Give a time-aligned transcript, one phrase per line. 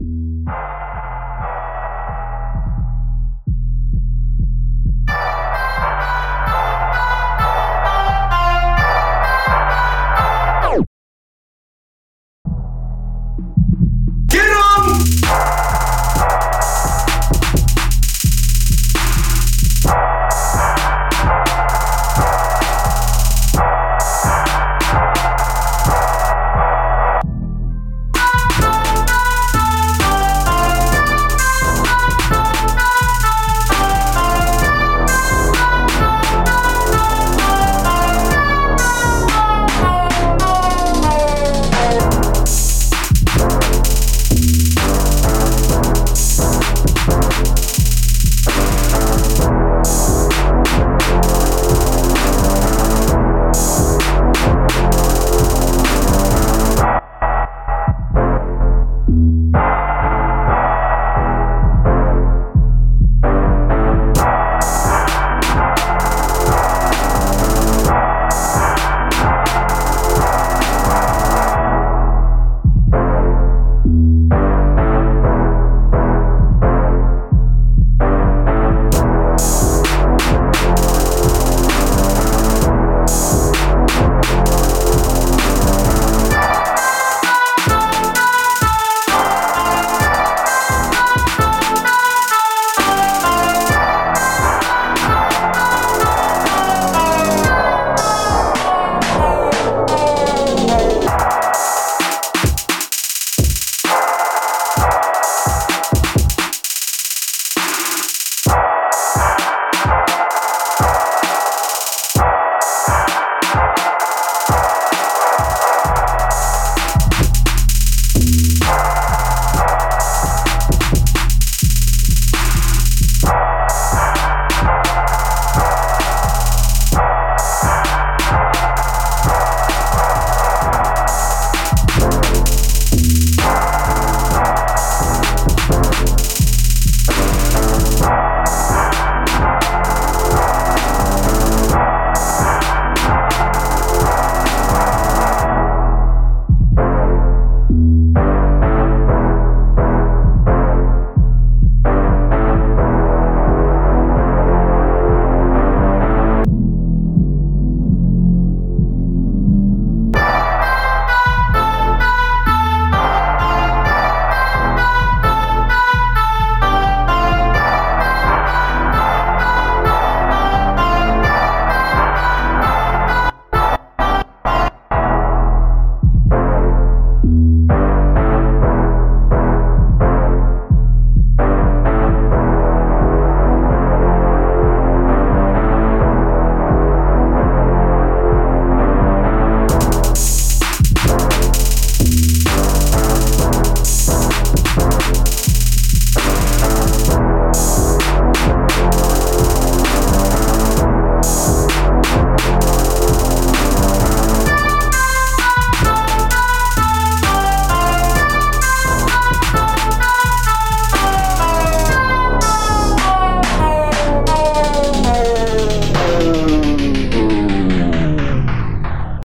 [0.00, 0.75] you.